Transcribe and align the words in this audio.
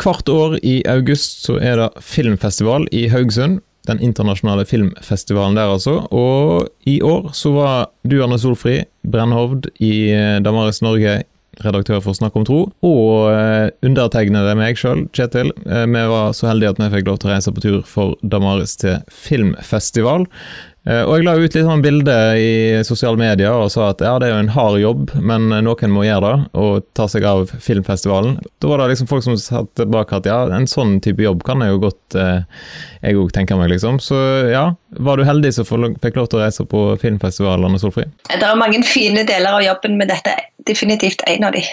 Hvert 0.00 0.30
år 0.32 0.56
i 0.64 0.80
august 0.88 1.44
så 1.44 1.58
er 1.60 1.76
det 1.80 1.90
filmfestival 2.04 2.86
i 2.92 3.08
Haugesund. 3.12 3.60
Den 3.88 4.00
internasjonale 4.04 4.66
filmfestivalen 4.68 5.56
der, 5.56 5.72
altså. 5.72 6.02
Og 6.12 6.68
i 6.88 7.00
år 7.04 7.32
så 7.36 7.52
var 7.52 7.90
du, 8.04 8.20
Anne 8.24 8.38
Solfri, 8.40 8.82
Brennhovd 9.08 9.70
i 9.80 9.92
Damaris 10.44 10.82
Norge, 10.84 11.22
redaktør 11.64 12.00
for 12.04 12.16
Snakk 12.16 12.36
om 12.38 12.46
tro, 12.46 12.60
og 12.86 13.30
eh, 13.32 13.70
undertegnede 13.84 14.54
meg 14.58 14.78
sjøl, 14.80 15.04
Kjetil. 15.16 15.52
Eh, 15.66 15.86
vi 15.90 16.04
var 16.12 16.34
så 16.36 16.50
heldige 16.50 16.74
at 16.74 16.80
vi 16.80 16.90
fikk 16.94 17.08
lov 17.10 17.20
til 17.20 17.30
å 17.30 17.34
reise 17.34 17.54
på 17.54 17.64
tur 17.64 17.80
for 17.88 18.16
Damaris 18.22 18.76
til 18.80 19.00
filmfestival. 19.12 20.26
Eh, 20.88 21.02
og 21.04 21.18
jeg 21.18 21.26
la 21.26 21.34
ut 21.36 21.42
litt 21.44 21.66
sånn 21.66 21.82
bilde 21.84 22.14
i 22.40 22.52
sosiale 22.88 23.20
medier 23.20 23.52
og 23.52 23.68
sa 23.72 23.90
at 23.92 24.00
ja, 24.04 24.14
det 24.20 24.30
er 24.30 24.32
jo 24.32 24.44
en 24.46 24.52
hard 24.54 24.78
jobb, 24.80 25.10
men 25.20 25.50
noen 25.66 25.92
må 25.92 26.06
gjøre 26.06 26.30
det, 26.30 26.46
og 26.62 26.86
ta 26.96 27.04
seg 27.10 27.26
av 27.28 27.52
filmfestivalen. 27.60 28.38
Da 28.62 28.70
var 28.70 28.80
det 28.80 28.94
liksom 28.94 29.10
folk 29.10 29.26
som 29.26 29.36
satt 29.40 29.74
tilbake 29.76 30.16
at 30.16 30.28
ja, 30.30 30.38
en 30.56 30.68
sånn 30.70 30.96
type 31.04 31.20
jobb 31.24 31.44
kan 31.44 31.60
jeg 31.64 31.74
jo 31.74 31.82
godt 31.84 32.16
eh, 32.16 32.46
jeg 33.04 33.20
òg 33.20 33.34
tenke 33.36 33.58
meg, 33.60 33.68
liksom. 33.74 34.00
Så 34.00 34.16
ja, 34.48 34.70
var 35.04 35.20
du 35.20 35.26
heldig 35.28 35.52
som 35.58 35.68
fikk 35.68 36.16
lov 36.16 36.30
til 36.30 36.40
å 36.40 36.44
reise 36.46 36.66
på 36.68 36.84
filmfestivalene 37.02 37.80
Solfri? 37.82 38.06
Det 38.30 38.40
er 38.40 38.60
mange 38.60 38.80
fine 38.88 39.26
deler 39.28 39.58
av 39.58 39.66
jobben, 39.66 40.00
men 40.00 40.08
dette 40.08 40.32
er 40.32 40.48
definitivt 40.68 41.26
en 41.28 41.48
av 41.50 41.56
de. 41.56 41.64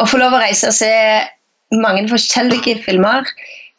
Å 0.00 0.08
få 0.08 0.18
lov 0.18 0.34
å 0.34 0.40
reise 0.40 0.72
og 0.72 0.76
se 0.76 0.90
mange 1.74 2.06
forskjellige 2.08 2.80
filmer 2.84 3.28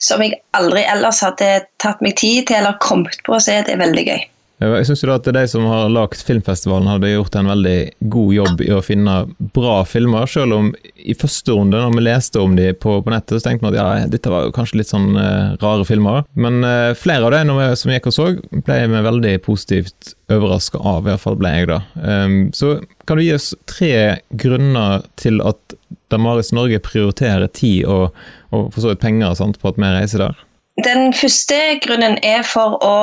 som 0.04 0.22
jeg 0.22 0.38
aldri 0.58 0.84
ellers 0.86 1.22
hadde 1.24 1.66
tatt 1.82 2.02
meg 2.04 2.18
tid 2.20 2.46
til 2.49 2.60
eller 2.60 2.77
kommet 2.84 3.18
på 3.26 3.38
å 3.38 3.41
se, 3.41 3.58
det 3.66 3.74
er 3.74 3.82
veldig 3.82 4.08
gøy. 4.12 4.24
Jeg 4.64 4.86
syns 4.88 5.04
at 5.12 5.27
de 5.36 5.41
som 5.52 5.66
har 5.68 5.90
lagd 5.91 6.22
filmfestivalen, 6.23 6.88
hadde 6.88 7.12
gjort 7.12 7.36
en 7.36 7.50
veldig 7.52 7.80
god 8.13 8.30
jobb 8.38 8.62
i 8.63 8.70
å 8.72 8.84
finne 8.86 9.16
bra 9.55 9.82
filmer. 9.88 10.30
Selv 10.32 10.55
om 10.55 10.70
i 10.96 11.16
første 11.18 11.52
runde, 11.52 11.82
når 11.82 11.98
vi 11.98 12.05
leste 12.05 12.40
om 12.40 12.55
de 12.55 12.70
på, 12.72 12.96
på 13.04 13.12
nettet, 13.12 13.41
så 13.41 13.49
tenkte 13.49 13.68
vi 13.68 13.82
at 13.82 13.99
ja, 13.99 14.08
dette 14.13 14.32
var 14.32 14.54
kanskje 14.55 14.80
litt 14.80 14.94
sånn 14.94 15.12
uh, 15.20 15.58
rare 15.60 15.84
filmer. 15.88 16.23
Men 16.40 16.63
uh, 16.63 16.96
flere 16.96 17.27
av 17.27 17.36
de 17.36 17.68
som 17.76 17.91
gikk 17.91 18.10
og 18.12 18.15
så, 18.15 18.30
ble 18.55 18.80
vi 18.96 19.04
veldig 19.10 19.35
positivt 19.43 20.15
overraska 20.32 20.80
av. 20.80 21.04
I 21.04 21.12
hvert 21.12 21.26
fall 21.27 21.40
ble 21.41 21.52
jeg 21.58 21.71
da. 21.74 21.82
Um, 21.99 22.40
så 22.55 22.77
kan 23.05 23.20
du 23.20 23.27
gi 23.27 23.35
oss 23.35 23.52
tre 23.68 24.21
grunner 24.40 25.04
til 25.20 25.43
at 25.43 25.80
Damaris 26.13 26.55
Norge 26.55 26.80
prioriterer 26.80 27.52
tid 27.52 27.84
og, 27.91 28.15
og 28.55 28.70
for 28.71 28.82
så 28.85 28.93
vidt 28.93 29.04
penger 29.04 29.35
sant, 29.35 29.60
på 29.60 29.74
at 29.74 29.82
vi 29.82 29.96
reiser 29.99 30.30
der? 30.30 30.46
Den 30.84 31.12
første 31.15 31.58
grunnen 31.84 32.18
er 32.24 32.43
for 32.48 32.80
å 32.84 32.96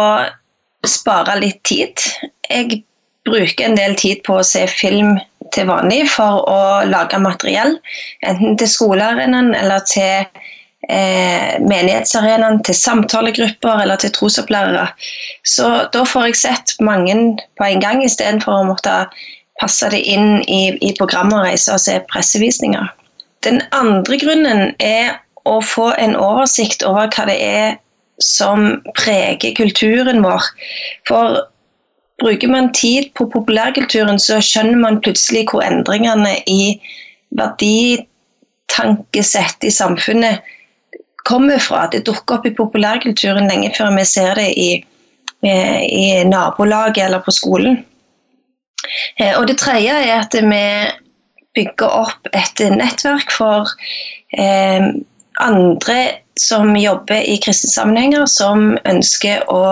spare 0.88 1.38
litt 1.40 1.62
tid. 1.68 2.02
Jeg 2.48 2.82
bruker 3.28 3.68
en 3.68 3.78
del 3.78 3.94
tid 3.98 4.22
på 4.26 4.40
å 4.40 4.46
se 4.46 4.64
film 4.70 5.16
til 5.52 5.68
vanlig 5.68 6.06
for 6.10 6.42
å 6.48 6.62
lage 6.88 7.20
materiell. 7.22 7.76
Enten 8.26 8.56
til 8.60 8.70
skolearenaen 8.70 9.52
eller 9.58 9.84
til 9.88 10.24
eh, 10.88 11.58
menighetsarenaen, 11.60 12.62
til 12.66 12.78
samtalegrupper 12.78 13.84
eller 13.84 14.00
til 14.02 14.14
trosopplærere. 14.16 14.88
Så 15.44 15.68
da 15.94 16.06
får 16.08 16.30
jeg 16.30 16.40
sett 16.42 16.74
mange 16.80 17.16
på 17.60 17.68
en 17.68 17.84
gang 17.84 18.02
istedenfor 18.04 18.62
å 18.62 18.68
måtte 18.72 19.04
passe 19.60 19.90
det 19.92 20.00
inn 20.08 20.40
i, 20.48 20.74
i 20.80 20.94
programmet 20.98 21.38
og 21.38 21.46
reise 21.50 21.76
og 21.76 21.82
se 21.84 21.98
pressevisninger. 22.10 22.88
Den 23.46 23.60
andre 23.74 24.18
grunnen 24.22 24.72
er 24.82 25.18
å 25.48 25.58
få 25.62 25.90
en 25.98 26.14
oversikt 26.16 26.84
over 26.86 27.10
hva 27.12 27.26
det 27.28 27.38
er 27.42 27.78
som 28.22 28.82
preger 28.98 29.54
kulturen 29.58 30.22
vår. 30.24 30.42
For 31.08 31.40
bruker 32.22 32.48
man 32.48 32.72
tid 32.76 33.04
på 33.18 33.26
populærkulturen, 33.32 34.20
så 34.20 34.40
skjønner 34.44 34.78
man 34.80 35.00
plutselig 35.04 35.44
hvor 35.50 35.62
endringene 35.66 36.32
i 36.50 36.80
verditankesett 37.38 39.64
i 39.66 39.70
samfunnet 39.74 40.38
kommer 41.28 41.58
fra. 41.62 41.80
Det 41.90 42.06
dukker 42.06 42.34
opp 42.38 42.46
i 42.46 42.56
populærkulturen 42.56 43.48
lenge 43.50 43.74
før 43.76 43.88
vi 43.96 44.04
ser 44.08 44.34
det 44.38 44.50
i, 44.58 44.84
eh, 45.46 45.80
i 45.86 46.24
nabolaget 46.28 47.04
eller 47.06 47.20
på 47.24 47.30
skolen. 47.34 47.84
Eh, 49.18 49.38
og 49.38 49.46
det 49.48 49.58
tredje 49.62 49.92
er 49.92 50.20
at 50.20 50.34
vi 50.34 50.90
bygger 51.54 51.88
opp 51.88 52.28
et 52.32 52.60
nettverk 52.72 53.30
for 53.34 53.68
eh, 54.38 54.82
andre 55.44 55.98
som 56.40 56.76
jobber 56.76 57.22
i 57.28 57.36
kristne 57.42 57.70
sammenhenger, 57.70 58.26
som 58.30 58.76
ønsker 58.88 59.44
å 59.52 59.64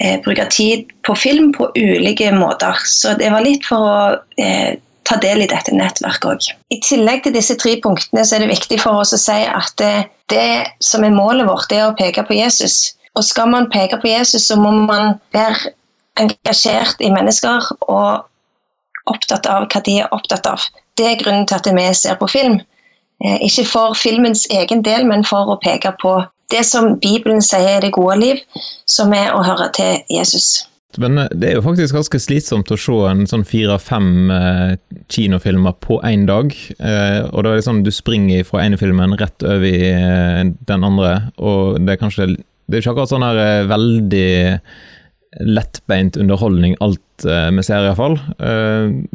eh, 0.00 0.20
bruke 0.24 0.46
tid 0.52 0.88
på 1.06 1.16
film 1.18 1.50
på 1.56 1.68
ulike 1.76 2.30
måter. 2.32 2.78
Så 2.88 3.14
det 3.20 3.32
var 3.34 3.44
litt 3.44 3.66
for 3.68 3.84
å 3.84 3.98
eh, 4.40 4.78
ta 5.08 5.18
del 5.20 5.44
i 5.44 5.50
dette 5.50 5.74
nettverket 5.74 6.28
òg. 6.30 6.48
I 6.72 6.80
tillegg 6.86 7.24
til 7.24 7.34
disse 7.36 7.56
tre 7.60 7.76
punktene 7.82 8.24
så 8.24 8.36
er 8.36 8.44
det 8.44 8.54
viktig 8.54 8.80
for 8.80 9.02
oss 9.02 9.12
å 9.16 9.20
si 9.20 9.38
at 9.44 9.74
det, 9.82 10.08
det 10.32 10.48
som 10.84 11.04
er 11.04 11.14
målet 11.14 11.48
vårt, 11.48 11.72
er 11.74 11.88
å 11.88 11.96
peke 11.98 12.24
på 12.26 12.38
Jesus. 12.38 12.94
Og 13.18 13.26
skal 13.26 13.50
man 13.52 13.68
peke 13.72 13.98
på 14.00 14.08
Jesus, 14.08 14.46
så 14.48 14.56
må 14.60 14.72
man 14.86 15.18
være 15.34 15.74
engasjert 16.20 17.00
i 17.02 17.10
mennesker 17.12 17.72
og 17.88 19.10
opptatt 19.10 19.48
av 19.50 19.66
hva 19.70 19.82
de 19.84 20.00
er 20.02 20.14
opptatt 20.14 20.46
av. 20.46 20.64
Det 20.98 21.06
er 21.08 21.20
grunnen 21.20 21.46
til 21.48 21.58
at 21.58 21.68
vi 21.74 21.86
ser 21.96 22.18
på 22.20 22.28
film. 22.30 22.60
Eh, 23.20 23.36
ikke 23.44 23.66
for 23.68 23.96
filmens 23.98 24.46
egen 24.54 24.82
del, 24.84 25.04
men 25.08 25.24
for 25.28 25.52
å 25.52 25.60
peke 25.60 25.92
på 26.00 26.16
det 26.50 26.64
som 26.66 26.94
Bibelen 27.02 27.42
sier 27.44 27.76
er 27.76 27.84
det 27.84 27.92
gode 27.94 28.16
liv, 28.20 28.42
som 28.88 29.12
er 29.14 29.34
å 29.36 29.42
høre 29.44 29.68
til 29.76 29.98
Jesus. 30.10 30.64
Men 30.98 31.20
eh, 31.20 31.28
det 31.36 31.50
er 31.50 31.58
jo 31.58 31.66
faktisk 31.66 31.98
ganske 31.98 32.20
slitsomt 32.22 32.72
å 32.72 32.78
se 32.80 32.96
en 33.10 33.26
sånn 33.28 33.44
fire-fem 33.46 34.32
eh, 34.34 34.72
kinofilmer 35.12 35.76
på 35.84 36.00
én 36.08 36.24
dag. 36.30 36.54
Og 36.80 37.44
det 37.44 37.50
er 37.50 37.60
liksom 37.60 37.84
du 37.84 37.92
springer 37.94 38.46
fra 38.48 38.64
ene 38.64 38.80
filmen 38.80 39.18
rett 39.20 39.44
over 39.44 39.68
i 39.68 39.92
den 40.70 40.88
andre, 40.88 41.12
og 41.36 41.82
det 41.84 41.96
er 41.96 42.00
kanskje 42.00 42.32
Det 42.70 42.78
er 42.78 42.82
ikke 42.84 42.92
akkurat 42.92 43.10
sånn 43.10 43.26
her 43.26 43.66
veldig 43.66 44.30
lettbeint 45.42 46.16
underholdning 46.16 46.76
alt 46.80 47.24
vi 47.24 47.62
ser, 47.66 47.82
iallfall. 47.84 48.14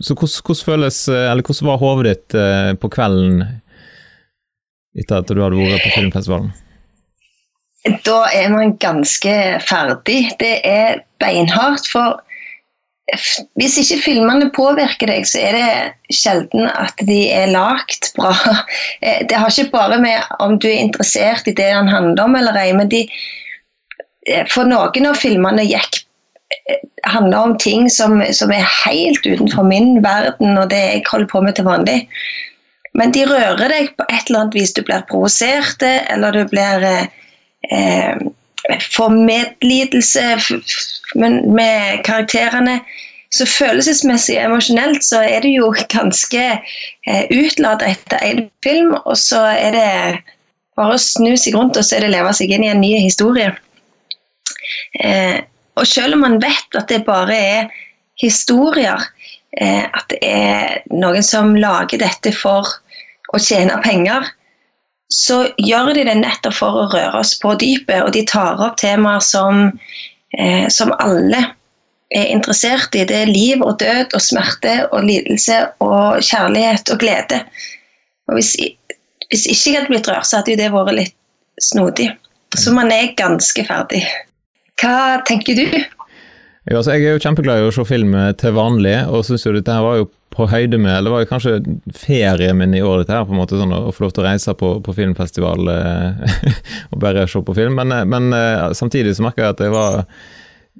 Så 0.03 0.13
hvordan, 0.13 0.41
hvordan 0.45 0.65
føles 0.67 0.97
Eller 1.09 1.41
hvordan 1.41 1.69
var 1.69 1.79
hodet 1.79 2.11
ditt 2.11 2.35
på 2.83 2.91
kvelden 2.91 3.45
etter 4.95 5.21
at 5.21 5.31
du 5.31 5.41
hadde 5.41 5.59
vært 5.59 5.85
på 5.85 5.95
filmfestivalen? 5.97 6.53
Da 8.05 8.21
er 8.33 8.49
man 8.49 8.77
ganske 8.81 9.33
ferdig. 9.61 10.21
Det 10.39 10.55
er 10.65 11.03
beinhardt. 11.21 11.85
For 11.91 12.17
hvis 13.59 13.77
ikke 13.77 13.99
filmene 14.01 14.47
påvirker 14.55 15.11
deg, 15.11 15.27
så 15.29 15.41
er 15.45 15.57
det 15.57 16.15
sjelden 16.15 16.65
at 16.71 16.97
de 17.05 17.19
er 17.33 17.51
lagd 17.53 18.11
bra. 18.17 18.33
Eh, 19.05 19.21
det 19.27 19.37
har 19.37 19.51
ikke 19.51 19.73
bare 19.73 19.99
med 20.01 20.23
om 20.41 20.55
du 20.57 20.67
er 20.69 20.79
interessert 20.79 21.47
i 21.49 21.53
det 21.53 21.67
den 21.67 21.89
handler 21.91 22.23
om 22.23 22.35
eller 22.39 22.57
ei, 22.57 22.71
men 22.73 22.89
de, 22.89 23.03
eh, 24.29 24.45
for 24.49 24.65
noen 24.69 25.09
av 25.09 25.19
filmene 25.19 25.65
gikk 25.67 25.99
eh, 26.71 26.81
handler 27.11 27.51
om 27.51 27.55
ting 27.61 27.89
som, 27.91 28.17
som, 28.33 28.53
er 28.55 28.65
helt 28.85 29.27
utenfor 29.27 29.67
min 29.67 29.99
verden 30.05 30.57
og 30.57 30.71
det 30.73 30.81
jeg 30.81 31.05
holder 31.11 31.29
på 31.33 31.43
med 31.45 31.59
til 31.59 31.67
vanlig. 31.67 31.99
Men 32.95 33.11
de 33.15 33.25
rører 33.27 33.69
deg 33.71 33.91
på 33.97 34.05
et 34.07 34.29
eller 34.29 34.45
annet 34.45 34.57
vis. 34.57 34.73
Du 34.75 34.81
blir 34.87 35.03
provosert, 35.09 35.83
eller 35.83 36.35
du 36.35 36.45
blir 36.51 36.85
eh, 36.85 38.15
får 38.95 39.09
medlidelse 39.09 40.39
med 41.15 42.05
karakterene. 42.05 42.79
Så 43.35 43.45
følelsesmessig 43.49 44.37
og 44.39 44.45
emosjonelt 44.45 45.03
så 45.03 45.19
er 45.27 45.43
det 45.43 45.51
jo 45.57 45.73
ganske 45.91 46.43
eh, 46.55 47.25
utlada 47.33 47.89
etter 47.91 48.21
en 48.23 48.45
film, 48.63 48.93
og 49.03 49.17
så 49.19 49.41
er 49.51 49.75
det 49.75 49.89
bare 50.79 50.95
å 50.95 51.01
snu 51.01 51.33
seg 51.39 51.55
rundt 51.57 51.75
og 51.79 51.83
så 51.87 51.97
er 51.97 52.05
det 52.05 52.13
leve 52.13 52.31
seg 52.35 52.53
inn 52.55 52.63
i 52.63 52.71
en 52.71 52.83
ny 52.83 52.93
historie. 52.99 53.51
Eh, 55.03 55.41
og 55.75 55.87
selv 55.89 56.15
om 56.15 56.23
man 56.23 56.39
vet 56.43 56.79
at 56.79 56.87
det 56.91 57.03
bare 57.07 57.35
er 57.35 57.75
historier, 58.21 59.03
eh, 59.59 59.83
at 59.83 60.07
det 60.13 60.21
er 60.23 60.79
noen 60.95 61.25
som 61.25 61.57
lager 61.59 61.99
dette 62.05 62.31
for 62.35 62.71
å 63.35 63.41
tjene 63.41 63.77
penger, 63.83 64.29
så 65.11 65.43
gjør 65.61 65.93
de 65.95 66.05
det 66.07 66.15
nettopp 66.19 66.55
for 66.57 66.79
å 66.81 66.87
røre 66.93 67.21
oss 67.21 67.35
på 67.41 67.53
dypet. 67.61 68.01
Og 68.03 68.13
de 68.15 68.23
tar 68.27 68.61
opp 68.63 68.79
temaer 68.81 69.21
som, 69.23 69.67
eh, 70.37 70.67
som 70.73 70.93
alle 70.99 71.43
er 72.15 72.31
interessert 72.33 72.95
i. 72.95 73.05
Det 73.05 73.21
er 73.23 73.31
liv 73.31 73.61
og 73.61 73.77
død 73.79 74.15
og 74.15 74.21
smerte 74.23 74.75
og 74.91 75.05
lidelse 75.05 75.61
og 75.83 76.21
kjærlighet 76.25 76.91
og 76.91 76.99
glede. 76.99 77.41
Og 78.29 78.39
hvis, 78.39 78.55
hvis 79.29 79.47
ikke 79.51 79.71
jeg 79.71 79.79
hadde 79.79 79.93
blitt 79.93 80.09
rørt, 80.09 80.27
så 80.27 80.39
hadde 80.39 80.55
jo 80.55 80.61
det 80.61 80.71
vært 80.73 80.97
litt 80.97 81.17
snodig. 81.61 82.09
Så 82.55 82.73
man 82.73 82.91
er 82.93 83.13
ganske 83.17 83.65
ferdig. 83.67 84.03
Hva 84.81 85.21
tenker 85.27 85.57
du? 85.57 85.65
Ja, 86.65 86.79
altså, 86.79 86.95
jeg 86.95 87.05
er 87.05 87.17
jo 87.17 87.21
kjempeglad 87.21 87.61
i 87.61 87.65
å 87.67 87.73
se 87.73 87.83
film 87.85 88.15
til 88.41 88.55
vanlig, 88.57 88.95
og 89.05 89.25
syns 89.27 89.43
jo 89.45 89.53
dette 89.53 89.73
her 89.73 89.85
var 89.85 89.99
jo 89.99 90.07
på 90.35 90.47
høyde 90.51 90.79
med 90.81 90.97
Eller 90.97 91.13
var 91.13 91.23
jo 91.23 91.29
kanskje 91.29 91.59
ferien 91.95 92.57
min 92.57 92.73
i 92.75 92.81
år, 92.83 93.03
dette 93.03 93.13
her, 93.15 93.27
på 93.27 93.35
en 93.35 93.41
måte 93.41 93.59
sånn 93.59 93.75
å 93.75 93.91
få 93.93 94.05
lov 94.05 94.15
til 94.15 94.23
å 94.23 94.27
reise 94.27 94.55
på, 94.57 94.71
på 94.83 94.95
filmfestival 94.97 95.69
eh, 95.71 96.39
og 96.91 96.97
bare 97.03 97.27
se 97.31 97.41
på 97.45 97.55
film. 97.57 97.77
Men, 97.79 97.93
eh, 97.93 98.07
men 98.09 98.33
eh, 98.35 98.65
samtidig 98.75 99.15
så 99.15 99.27
merka 99.27 99.45
jeg 99.45 99.55
at 99.55 99.63
jeg 99.63 99.75
var 99.75 100.01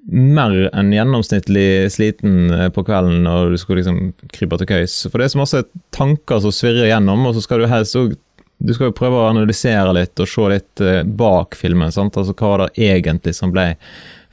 mer 0.05 0.57
enn 0.75 0.91
gjennomsnittlig 0.93 1.87
sliten 1.93 2.51
på 2.75 2.83
kvelden 2.85 3.23
når 3.25 3.53
du 3.53 3.57
skulle 3.57 3.81
liksom 3.81 4.11
krype 4.35 4.59
til 4.61 4.69
køys. 4.69 4.97
For 5.07 5.17
det 5.17 5.29
er 5.29 5.33
så 5.33 5.41
masse 5.41 5.63
tanker 5.95 6.43
som 6.43 6.53
svirrer 6.53 6.91
gjennom, 6.91 7.23
og 7.25 7.37
så 7.37 7.45
skal 7.45 7.63
du 7.63 7.69
helst 7.71 7.97
òg 8.01 8.17
Du 8.55 8.71
skal 8.71 8.87
jo 8.87 8.95
prøve 8.95 9.17
å 9.19 9.29
analysere 9.29 9.91
litt 9.97 10.19
og 10.21 10.29
se 10.31 10.45
litt 10.51 10.81
eh, 10.81 11.01
bak 11.03 11.57
filmen. 11.59 11.91
sant? 11.91 12.17
Altså 12.17 12.33
Hva 12.33 12.51
var 12.51 12.65
det 12.65 12.85
egentlig 12.89 13.33
som 13.35 13.51
ble 13.51 13.73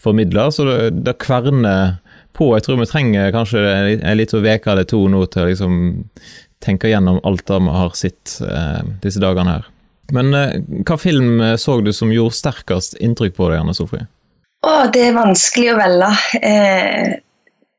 formidla? 0.02 0.50
Så 0.54 0.66
det, 0.68 0.78
det 1.06 1.18
kverner 1.22 1.98
på. 2.36 2.52
Jeg 2.56 2.66
tror 2.66 2.80
vi 2.80 2.88
trenger 2.90 3.34
kanskje 3.34 3.62
en 3.98 4.18
liten 4.18 4.46
uke 4.46 4.72
eller 4.72 4.88
to 4.88 5.04
nå 5.10 5.24
til 5.32 5.44
å 5.44 5.50
liksom 5.50 5.76
tenke 6.62 6.90
gjennom 6.90 7.20
alt 7.26 7.46
det 7.48 7.58
vi 7.58 7.76
har 7.76 7.94
sett 7.98 8.38
eh, 8.46 8.82
disse 9.02 9.22
dagene 9.22 9.58
her. 9.58 9.70
Men 10.14 10.34
eh, 10.36 10.58
hva 10.86 10.98
film 11.00 11.42
så 11.58 11.80
du 11.82 11.92
som 11.96 12.12
gjorde 12.14 12.38
sterkest 12.38 12.98
inntrykk 13.02 13.38
på 13.38 13.50
deg, 13.50 13.62
Anne 13.62 13.74
Sofie? 13.76 14.06
Å, 14.62 14.86
det 14.94 15.08
er 15.08 15.16
vanskelig 15.16 15.72
å 15.72 15.78
velge. 15.80 16.12
Eh, 16.38 17.18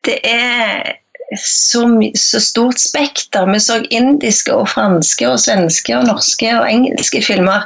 det 0.04 0.18
er 0.28 0.98
så, 1.40 1.86
så, 2.20 2.42
stort 2.44 2.80
spekter. 2.80 3.48
Vi 3.48 3.60
så 3.64 3.80
indiske 3.90 4.56
og 4.56 4.68
franske 4.74 5.30
og 5.30 5.40
svenske 5.42 5.96
og 5.98 6.10
norske 6.10 6.50
og 6.58 6.68
engelske 6.68 7.24
filmer. 7.24 7.64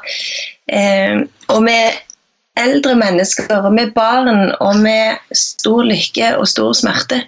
Eh, 0.69 1.23
og 1.49 1.63
med 1.65 1.97
eldre 2.57 2.95
mennesker 2.97 3.69
med 3.73 3.93
barn 3.95 4.51
og 4.59 4.79
med 4.81 5.17
stor 5.35 5.85
lykke 5.87 6.33
og 6.37 6.47
stor 6.49 6.73
smerte. 6.77 7.21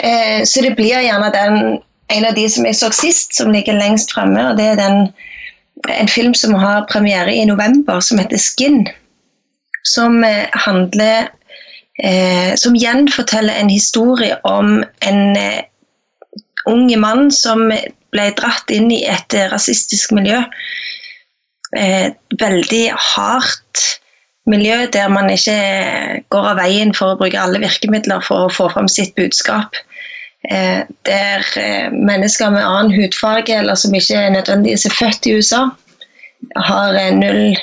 Eh, 0.00 0.44
så 0.44 0.62
det 0.64 0.74
blir 0.76 1.00
gjerne 1.00 1.32
den, 1.34 1.60
en 2.12 2.26
av 2.28 2.36
de 2.36 2.46
som 2.50 2.66
jeg 2.68 2.78
så 2.78 2.90
sist, 2.94 3.36
som 3.36 3.52
ligger 3.52 3.78
lengst 3.78 4.12
fremme. 4.14 4.50
Og 4.50 4.58
det 4.60 4.72
er 4.72 4.80
den, 4.80 5.06
en 5.88 6.10
film 6.10 6.34
som 6.34 6.54
har 6.54 6.86
premiere 6.90 7.34
i 7.34 7.46
november, 7.48 8.00
som 8.00 8.18
heter 8.18 8.36
'Skin'. 8.36 8.86
Som 9.84 10.24
eh, 10.24 10.46
handler 10.52 11.28
eh, 12.04 12.54
som 12.56 12.76
gjenforteller 12.76 13.54
en 13.54 13.70
historie 13.70 14.36
om 14.44 14.84
en 15.00 15.36
eh, 15.36 15.62
ung 16.66 17.00
mann 17.00 17.30
som 17.30 17.72
ble 18.12 18.28
dratt 18.38 18.70
inn 18.70 18.90
i 18.92 19.02
et 19.08 19.34
rasistisk 19.50 20.12
miljø. 20.12 20.42
Eh, 21.76 22.12
veldig 22.40 22.90
hardt 22.92 23.82
miljø 24.50 24.84
der 24.92 25.08
man 25.08 25.30
ikke 25.32 25.54
går 26.34 26.48
av 26.50 26.58
veien 26.60 26.90
for 26.92 27.14
å 27.14 27.18
bruke 27.20 27.40
alle 27.40 27.62
virkemidler 27.62 28.20
for 28.26 28.44
å 28.46 28.52
få 28.52 28.68
fram 28.74 28.90
sitt 28.92 29.14
budskap. 29.16 29.78
Eh, 30.50 30.82
der 31.08 31.46
eh, 31.56 31.88
mennesker 31.94 32.52
med 32.52 32.66
annen 32.66 32.92
hudfarge, 32.92 33.56
eller 33.56 33.78
som 33.78 33.94
ikke 33.96 34.26
nødvendigvis 34.34 34.84
er 34.90 34.98
født 34.98 35.30
i 35.30 35.36
USA, 35.38 35.68
har 36.58 36.98
null 37.16 37.54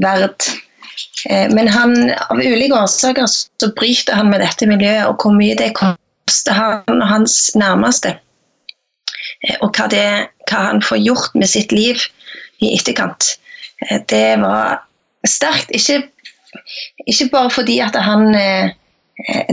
verd 0.00 0.52
men 1.50 1.66
han, 1.72 1.94
av 2.30 2.38
ulike 2.38 2.76
årsaker 2.76 3.26
så 3.26 3.68
bryter 3.74 4.14
han 4.14 4.28
med 4.30 4.42
dette 4.44 4.68
miljøet, 4.68 5.08
og 5.08 5.24
hvor 5.24 5.32
mye 5.34 5.56
det 5.58 5.72
koster 5.74 6.54
han 6.54 7.00
og 7.00 7.08
hans 7.08 7.34
nærmeste. 7.58 8.12
Og 9.64 9.72
hva, 9.74 9.88
det, 9.90 10.04
hva 10.50 10.60
han 10.68 10.82
får 10.84 11.00
gjort 11.02 11.34
med 11.34 11.50
sitt 11.50 11.72
liv 11.74 12.04
i 12.62 12.74
etterkant. 12.76 13.34
Eh, 13.86 14.00
det 14.10 14.36
var 14.42 14.82
sterkt. 15.26 15.72
Ikke, 15.74 16.02
ikke 17.06 17.30
bare 17.32 17.50
fordi 17.50 17.80
at 17.84 17.96
han 17.98 18.34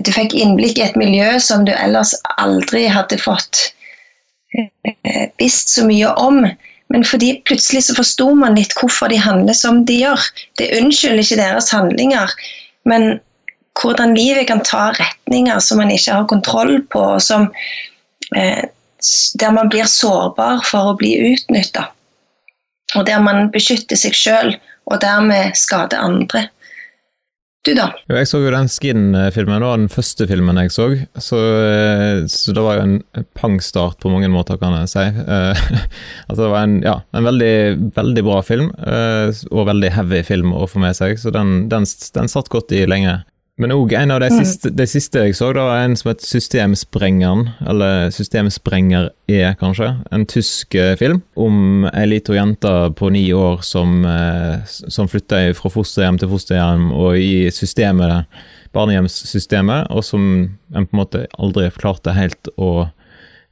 Du 0.02 0.08
fikk 0.10 0.34
innblikk 0.34 0.80
i 0.80 0.88
et 0.88 0.96
miljø 0.98 1.36
som 1.38 1.62
du 1.68 1.70
ellers 1.76 2.16
aldri 2.42 2.88
hadde 2.90 3.20
fått 3.22 3.60
visst 5.38 5.70
så 5.76 5.84
mye 5.86 6.10
om. 6.18 6.40
Men 6.90 7.06
fordi 7.06 7.36
plutselig 7.46 7.84
så 7.86 7.96
forsto 7.96 8.32
man 8.36 8.58
litt 8.58 8.74
hvorfor 8.80 9.12
de 9.14 9.20
handler 9.22 9.54
som 9.54 9.84
de 9.86 10.00
gjør. 10.02 10.26
Det 10.58 10.72
unnskylder 10.80 11.22
ikke 11.22 11.40
deres 11.40 11.70
handlinger, 11.72 12.34
men 12.90 13.20
hvordan 13.80 14.16
livet 14.18 14.50
kan 14.50 14.64
ta 14.66 14.90
retninger 14.98 15.62
som 15.64 15.80
man 15.80 15.94
ikke 15.94 16.18
har 16.18 16.28
kontroll 16.28 16.82
på, 16.92 17.04
og 17.16 17.22
som, 17.24 17.48
eh, 18.36 18.64
der 19.40 19.52
man 19.56 19.70
blir 19.70 19.88
sårbar 19.88 20.66
for 20.68 20.92
å 20.92 20.98
bli 20.98 21.16
utnytta. 21.32 21.88
Og 22.98 23.06
der 23.08 23.22
man 23.24 23.50
beskytter 23.54 24.00
seg 24.00 24.18
sjøl, 24.18 24.56
og 24.92 25.00
dermed 25.04 25.56
skader 25.56 26.02
andre. 26.04 26.50
Du, 27.62 27.76
da? 27.78 27.92
Jo, 28.10 28.16
jeg 28.18 28.26
så 28.26 28.40
jo 28.42 28.50
den 28.50 28.70
Skin-filmen, 28.74 29.62
det 29.62 29.68
var 29.68 29.78
den 29.78 29.92
første 29.94 30.26
filmen 30.26 30.58
jeg 30.64 30.72
så. 30.74 30.88
Så, 31.22 31.38
eh, 31.62 32.24
så 32.26 32.56
det 32.58 32.64
var 32.66 32.80
jo 32.80 32.86
en 32.88 33.26
pangstart 33.38 34.00
på 34.02 34.10
mange 34.10 34.32
måter, 34.34 34.58
kan 34.58 34.74
jeg 34.80 34.90
si. 34.90 35.04
Uh, 35.20 35.54
altså 36.28 36.40
det 36.40 36.50
var 36.56 36.66
en, 36.66 36.80
ja, 36.82 36.96
en 37.14 37.28
veldig, 37.30 37.54
veldig 38.00 38.24
bra 38.26 38.40
film, 38.46 38.72
uh, 38.82 39.30
og 39.54 39.70
veldig 39.70 39.94
heavy 39.94 40.24
film 40.26 40.56
å 40.58 40.66
få 40.66 40.82
med 40.82 40.98
seg, 40.98 41.22
så 41.22 41.34
den, 41.36 41.68
den, 41.70 41.86
den 41.86 42.34
satt 42.34 42.50
godt 42.50 42.74
i 42.74 42.82
lenge. 42.90 43.20
Men 43.62 43.74
òg 43.76 43.92
en 43.94 44.10
av 44.10 44.24
de 44.24 44.28
mm. 44.32 44.38
siste, 44.42 44.70
de 44.74 44.86
siste, 44.90 45.22
jeg 45.22 45.36
så, 45.38 45.52
da 45.54 45.68
var 45.68 45.84
en 45.84 45.94
som 45.98 46.10
het 46.10 46.24
Systemsprengeren, 46.26 47.52
eller 47.70 48.10
Systemsprenger 48.14 49.12
E, 49.30 49.44
kanskje. 49.60 49.92
En 50.10 50.26
tysk 50.26 50.74
eh, 50.74 50.96
film 50.98 51.20
om 51.38 51.86
ei 51.92 52.08
lita 52.10 52.34
jente 52.34 52.72
på 52.98 53.12
ni 53.14 53.28
år 53.38 53.62
som, 53.66 54.00
eh, 54.08 54.64
som 54.66 55.10
flytter 55.12 55.54
fra 55.58 55.70
fosterhjem 55.76 56.18
til 56.24 56.32
fosterhjem 56.32 56.88
og 56.90 57.20
i 57.22 57.52
systemet, 57.54 58.26
barnehjemssystemet, 58.74 59.92
og 59.94 60.08
som 60.10 60.26
en 60.74 60.90
på 60.90 60.98
en 60.98 61.02
måte 61.04 61.24
aldri 61.38 61.70
klarte 61.78 62.18
helt 62.18 62.50
å 62.58 62.90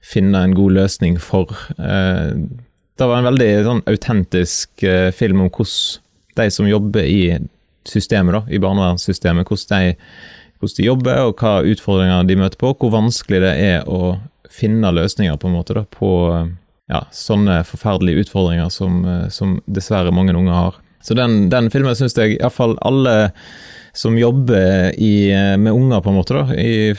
finne 0.02 0.42
en 0.42 0.58
god 0.58 0.74
løsning 0.80 1.22
for. 1.22 1.54
Eh, 1.78 2.34
det 2.98 3.12
var 3.14 3.22
en 3.22 3.30
veldig 3.30 3.52
sånn 3.70 3.86
autentisk 3.88 4.90
film 5.16 5.46
om 5.46 5.54
hvordan 5.54 6.02
de 6.40 6.52
som 6.52 6.68
jobber 6.68 7.06
i 7.06 7.22
systemet, 7.88 8.36
da, 8.36 8.42
i 8.50 8.60
barnevernssystemet. 8.62 9.48
Hvordan 9.48 9.86
de, 9.86 9.96
hvordan 10.60 10.78
de, 10.78 10.88
jobber, 10.88 11.22
og 11.28 11.44
hva 11.44 11.54
utfordringer 11.64 12.28
de 12.28 12.40
møter 12.40 12.60
på. 12.62 12.74
Hvor 12.80 12.94
vanskelig 12.96 13.44
det 13.46 13.54
er 13.64 13.88
å 13.88 14.18
finne 14.50 14.92
løsninger 14.96 15.38
på 15.40 15.50
en 15.50 15.58
måte 15.60 15.78
da, 15.78 15.86
på 15.86 16.12
ja, 16.90 17.04
sånne 17.14 17.62
forferdelige 17.70 18.26
utfordringer 18.26 18.70
som, 18.74 19.02
som, 19.34 19.60
dessverre 19.70 20.14
mange 20.16 20.34
unger 20.34 20.56
har. 20.56 20.80
Så 21.06 21.16
den, 21.16 21.48
den 21.54 21.70
filmen 21.72 21.96
syns 21.96 22.18
jeg 22.18 22.40
iallfall 22.40 22.76
alle 22.86 23.32
som 23.96 24.18
jobber 24.20 24.92
i, 24.98 25.32
med 25.58 25.72
unger, 25.74 26.02
på 26.04 26.12
en 26.12 26.18
måte, 26.18 26.36
da, 26.36 26.54
i 26.54 26.94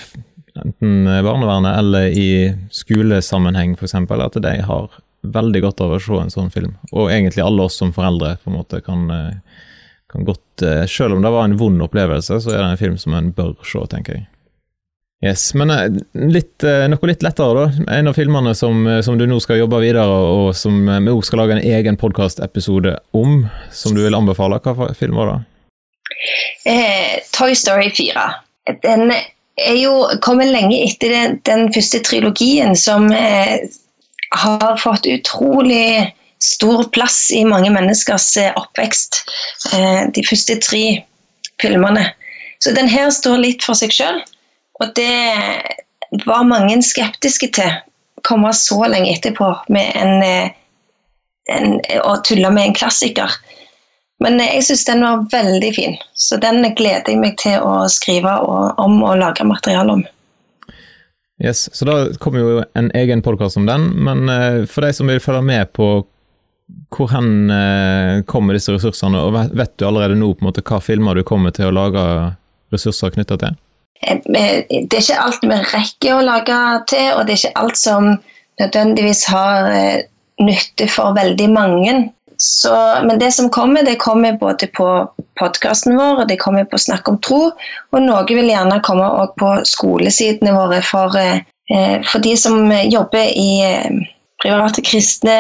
enten 0.60 1.06
barnevernet 1.24 1.78
eller 1.78 2.08
i 2.16 2.30
skolesammenheng 2.74 3.76
f.eks., 3.76 3.94
at 3.94 4.40
de 4.42 4.56
har 4.66 4.98
veldig 5.20 5.62
godt 5.62 5.82
av 5.84 5.94
å 5.94 6.00
se 6.02 6.18
en 6.18 6.32
sånn 6.32 6.50
film. 6.52 6.74
Og 6.92 7.10
egentlig 7.12 7.44
alle 7.44 7.66
oss 7.66 7.78
som 7.80 7.92
foreldre 7.94 8.36
på 8.40 8.50
en 8.50 8.58
måte 8.58 8.80
kan 8.84 9.06
kan 10.10 10.26
godt, 10.28 10.64
uh, 10.64 10.84
Selv 10.90 11.16
om 11.16 11.22
det 11.24 11.32
var 11.32 11.46
en 11.46 11.56
vond 11.60 11.82
opplevelse, 11.82 12.40
så 12.42 12.52
er 12.52 12.60
det 12.62 12.68
en 12.72 12.80
film 12.80 12.98
som 12.98 13.16
en 13.18 13.32
bør 13.36 13.56
se, 13.66 13.82
tenker 13.92 14.18
jeg. 14.18 14.26
Yes, 15.20 15.50
Men 15.52 15.68
eh, 15.70 15.98
litt, 16.32 16.64
eh, 16.64 16.86
noe 16.88 17.08
litt 17.10 17.20
lettere, 17.20 17.66
da. 17.66 17.96
En 17.98 18.08
av 18.08 18.16
filmene 18.16 18.54
som, 18.56 18.86
som 19.04 19.18
du 19.20 19.26
nå 19.28 19.36
skal 19.44 19.58
jobbe 19.60 19.82
videre, 19.82 20.06
og 20.08 20.54
som 20.56 20.78
vi 20.88 21.12
òg 21.12 21.20
skal 21.28 21.42
lage 21.42 21.58
en 21.58 21.66
egen 21.76 21.98
podkastepisode 22.00 22.94
om, 23.12 23.42
som 23.68 23.92
du 23.92 24.00
vil 24.00 24.16
anbefale. 24.16 24.62
Hva 24.64 24.88
film 24.96 25.20
var 25.20 25.34
det? 25.34 25.38
Eh, 26.64 27.20
Toy 27.36 27.54
Story 27.54 27.90
4. 27.90 28.24
Den 28.82 29.12
er 29.12 29.76
jo 29.76 29.92
kommet 30.24 30.52
lenge 30.52 30.78
etter 30.86 31.12
den, 31.12 31.38
den 31.48 31.68
første 31.74 32.00
trilogien, 32.04 32.76
som 32.76 33.10
eh, 33.12 33.68
har 34.40 34.76
fått 34.80 35.08
utrolig 35.10 36.12
stor 36.40 36.84
plass 36.84 37.30
i 37.32 37.44
mange 37.44 37.70
menneskers 37.70 38.36
eh, 38.36 38.52
oppvekst. 38.56 39.24
Eh, 39.74 40.08
de 40.14 40.24
første 40.26 40.56
tre 40.64 40.84
filmene. 41.60 42.06
Så 42.58 42.72
den 42.76 42.88
her 42.88 43.10
står 43.12 43.40
litt 43.40 43.64
for 43.64 43.76
seg 43.76 43.92
sjøl, 43.94 44.20
og 44.80 44.92
det 44.96 46.24
var 46.26 46.48
mange 46.48 46.80
skeptiske 46.84 47.50
til. 47.56 47.76
Komme 48.26 48.52
så 48.56 48.82
lenge 48.88 49.14
etterpå 49.14 49.48
med 49.72 49.92
en, 49.96 50.22
eh, 50.24 50.50
en, 51.56 51.78
og 52.02 52.24
tulle 52.28 52.52
med 52.52 52.70
en 52.70 52.76
klassiker. 52.76 53.36
Men 54.20 54.40
jeg 54.42 54.64
syns 54.66 54.84
den 54.84 55.04
var 55.04 55.24
veldig 55.32 55.70
fin, 55.76 55.94
så 56.12 56.36
den 56.40 56.60
gleder 56.76 57.08
jeg 57.08 57.20
meg 57.20 57.38
til 57.40 57.60
å 57.64 57.86
skrive 57.88 58.34
om 58.80 58.98
og 59.00 59.16
lage 59.16 59.46
materiale 59.48 59.94
om. 59.96 60.02
Yes, 61.40 61.70
Så 61.72 61.86
da 61.88 61.94
kommer 62.20 62.42
jo 62.42 62.64
en 62.76 62.90
egen 62.92 63.22
podkast 63.24 63.56
om 63.56 63.64
den, 63.64 63.86
men 63.96 64.28
for 64.68 64.84
de 64.84 64.92
som 64.92 65.08
vil 65.08 65.22
følge 65.24 65.40
med 65.40 65.72
på 65.72 66.02
hvor 66.90 67.10
hen 67.12 67.50
eh, 67.50 68.22
kommer 68.26 68.56
disse 68.56 68.74
ressursene, 68.74 69.22
og 69.22 69.56
vet 69.56 69.74
du 69.78 69.86
allerede 69.86 70.18
nå 70.18 70.32
på 70.34 70.44
en 70.44 70.50
måte 70.50 70.64
hva 70.66 70.80
filmer 70.82 71.16
du 71.16 71.24
kommer 71.26 71.54
til 71.54 71.70
å 71.70 71.74
lage 71.74 72.04
ressurser 72.74 73.14
knytta 73.14 73.38
til? 73.40 73.58
Eh, 74.02 74.20
det 74.26 74.98
er 74.98 75.02
ikke 75.02 75.20
alt 75.22 75.44
vi 75.44 75.60
rekker 75.74 76.16
å 76.16 76.26
lage 76.26 76.60
til, 76.90 77.12
og 77.14 77.26
det 77.26 77.36
er 77.36 77.42
ikke 77.44 77.62
alt 77.62 77.80
som 77.80 78.10
nødvendigvis 78.60 79.24
har 79.30 79.70
eh, 79.74 80.08
nytte 80.42 80.88
for 80.90 81.14
veldig 81.18 81.48
mange. 81.54 81.94
Så, 82.40 82.72
men 83.04 83.18
det 83.20 83.34
som 83.36 83.50
kommer, 83.52 83.84
det 83.84 83.98
kommer 84.00 84.38
både 84.40 84.70
på 84.72 84.86
podkasten 85.36 85.98
vår 85.98 86.22
og 86.22 86.30
det 86.30 86.38
kommer 86.40 86.64
på 86.64 86.78
Snakk 86.80 87.10
om 87.12 87.18
tro. 87.20 87.50
Og 87.92 88.00
noe 88.00 88.24
vil 88.28 88.48
gjerne 88.48 88.78
komme 88.84 89.04
også 89.04 89.36
på 89.42 89.50
skolesidene 89.68 90.54
våre 90.56 90.78
for, 90.80 91.12
for 92.08 92.24
de 92.24 92.32
som 92.40 92.72
jobber 92.88 93.28
i 93.36 93.60
private 94.40 94.80
kristne 94.88 95.36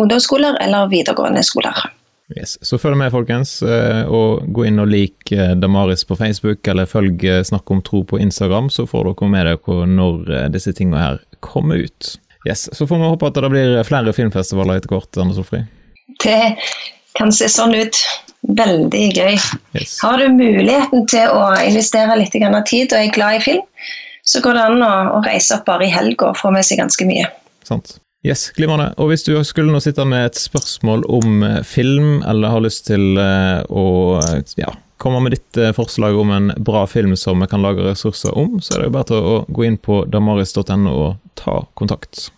ungdomsskoler 0.00 0.58
eller 0.64 0.88
videregående 0.90 1.42
skoler. 1.46 1.84
Yes. 2.32 2.56
Så 2.64 2.78
følg 2.80 2.96
med, 2.96 3.12
folkens, 3.12 3.58
eh, 3.62 4.08
og 4.08 4.46
gå 4.56 4.64
inn 4.64 4.80
og 4.80 4.88
lik 4.88 5.32
eh, 5.32 5.52
Damaris 5.60 6.06
på 6.08 6.16
Facebook, 6.16 6.64
eller 6.70 6.88
følg 6.88 7.24
eh, 7.28 7.42
Snakk 7.44 7.70
om 7.70 7.82
tro 7.84 8.00
på 8.08 8.18
Instagram, 8.22 8.70
så 8.72 8.86
får 8.88 9.10
dere 9.10 9.28
med 9.30 9.50
dere 9.50 9.88
når 9.90 10.48
disse 10.54 10.72
tingene 10.72 11.02
her 11.02 11.20
kommer 11.44 11.84
ut. 11.84 12.14
Yes, 12.48 12.68
Så 12.76 12.86
får 12.86 13.00
vi 13.00 13.08
håpe 13.12 13.28
at 13.28 13.40
det 13.40 13.50
blir 13.52 13.78
flere 13.88 14.12
filmfestivaler 14.16 14.80
etter 14.80 14.92
hvert, 14.92 15.20
Anne 15.20 15.36
Sofri. 15.36 15.62
Det 16.24 16.56
kan 17.16 17.32
se 17.32 17.48
sånn 17.52 17.76
ut. 17.76 18.00
Veldig 18.44 19.04
gøy. 19.16 19.38
Yes. 19.72 19.94
Har 20.04 20.18
du 20.20 20.26
muligheten 20.28 21.06
til 21.08 21.30
å 21.32 21.46
investere 21.64 22.18
litt 22.20 22.34
av 22.36 22.58
tid 22.68 22.92
og 22.92 22.98
er 22.98 23.14
glad 23.14 23.38
i 23.38 23.44
film, 23.44 23.62
så 24.24 24.42
går 24.44 24.58
det 24.58 24.64
an 24.68 24.84
å, 24.84 24.92
å 25.16 25.22
reise 25.24 25.56
opp 25.56 25.64
bare 25.68 25.86
i 25.88 25.92
helga 25.92 26.32
og 26.32 26.36
få 26.36 26.52
med 26.52 26.66
seg 26.68 26.82
ganske 26.82 27.08
mye. 27.08 27.24
Sant. 27.64 27.96
Yes, 28.24 28.46
glimrende. 28.56 28.88
Og 28.96 29.10
hvis 29.10 29.26
du 29.26 29.34
skulle 29.44 29.68
nå 29.68 29.82
sitte 29.84 30.06
med 30.08 30.30
et 30.30 30.38
spørsmål 30.40 31.04
om 31.12 31.42
eh, 31.44 31.58
film, 31.68 32.22
eller 32.24 32.54
har 32.54 32.64
lyst 32.64 32.86
til 32.88 33.18
eh, 33.20 33.60
å 33.68 33.84
eh, 34.22 34.38
ja, 34.56 34.70
komme 35.02 35.20
med 35.26 35.36
ditt 35.36 35.60
forslag 35.76 36.16
om 36.16 36.32
en 36.32 36.48
bra 36.56 36.86
film 36.88 37.12
som 37.20 37.44
vi 37.44 37.50
kan 37.50 37.60
lage 37.60 37.84
ressurser 37.84 38.32
om, 38.32 38.56
så 38.64 38.74
er 38.74 38.80
det 38.80 38.88
jo 38.88 38.94
bare 38.96 39.10
til 39.10 39.28
å 39.28 39.36
gå 39.52 39.66
inn 39.68 39.76
på 39.76 40.06
damaris.no 40.08 40.94
og 40.94 41.20
ta 41.36 41.58
kontakt. 41.76 42.30